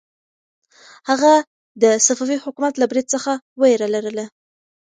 [1.09, 1.33] هغه
[1.81, 4.25] د صفوي حکومت له برید څخه وېره لرله.